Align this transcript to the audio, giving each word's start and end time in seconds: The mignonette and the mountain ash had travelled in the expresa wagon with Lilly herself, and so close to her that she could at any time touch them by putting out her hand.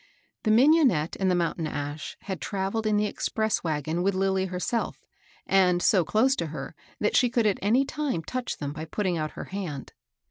The 0.41 0.49
mignonette 0.49 1.15
and 1.19 1.29
the 1.29 1.35
mountain 1.35 1.67
ash 1.67 2.17
had 2.21 2.41
travelled 2.41 2.87
in 2.87 2.97
the 2.97 3.07
expresa 3.07 3.63
wagon 3.63 4.01
with 4.01 4.15
Lilly 4.15 4.45
herself, 4.47 5.05
and 5.45 5.79
so 5.79 6.03
close 6.03 6.35
to 6.37 6.47
her 6.47 6.73
that 6.99 7.15
she 7.15 7.29
could 7.29 7.45
at 7.45 7.59
any 7.61 7.85
time 7.85 8.23
touch 8.23 8.57
them 8.57 8.73
by 8.73 8.85
putting 8.85 9.19
out 9.19 9.33
her 9.33 9.43
hand. 9.53 9.93